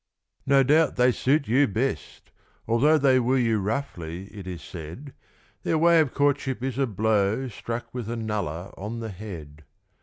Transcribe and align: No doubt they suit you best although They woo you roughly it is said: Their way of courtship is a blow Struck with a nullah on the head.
No 0.47 0.63
doubt 0.63 0.95
they 0.95 1.11
suit 1.11 1.47
you 1.47 1.67
best 1.67 2.31
although 2.67 2.97
They 2.97 3.19
woo 3.19 3.35
you 3.35 3.59
roughly 3.59 4.25
it 4.33 4.47
is 4.47 4.63
said: 4.63 5.13
Their 5.61 5.77
way 5.77 5.99
of 5.99 6.15
courtship 6.15 6.63
is 6.63 6.79
a 6.79 6.87
blow 6.87 7.47
Struck 7.49 7.93
with 7.93 8.09
a 8.09 8.15
nullah 8.15 8.73
on 8.75 8.99
the 8.99 9.09
head. 9.09 9.63